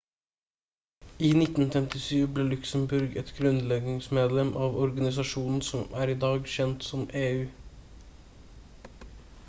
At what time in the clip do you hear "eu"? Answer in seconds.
7.27-7.45